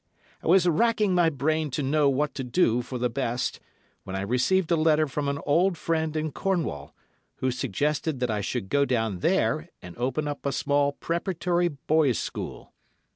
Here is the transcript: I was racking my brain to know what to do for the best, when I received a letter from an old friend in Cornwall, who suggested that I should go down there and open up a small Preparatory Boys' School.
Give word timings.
I 0.41 0.47
was 0.47 0.67
racking 0.67 1.13
my 1.13 1.29
brain 1.29 1.69
to 1.69 1.83
know 1.83 2.09
what 2.09 2.33
to 2.33 2.43
do 2.43 2.81
for 2.81 2.97
the 2.97 3.07
best, 3.07 3.59
when 4.03 4.15
I 4.15 4.21
received 4.23 4.71
a 4.71 4.75
letter 4.75 5.07
from 5.07 5.27
an 5.27 5.37
old 5.45 5.77
friend 5.77 6.15
in 6.17 6.31
Cornwall, 6.31 6.95
who 7.35 7.51
suggested 7.51 8.19
that 8.19 8.31
I 8.31 8.41
should 8.41 8.69
go 8.69 8.83
down 8.83 9.19
there 9.19 9.69
and 9.79 9.95
open 9.99 10.27
up 10.27 10.43
a 10.43 10.51
small 10.51 10.93
Preparatory 10.93 11.67
Boys' 11.67 12.17
School. 12.17 12.73